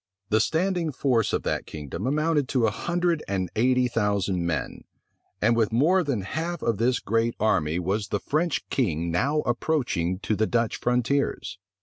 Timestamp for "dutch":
10.47-10.77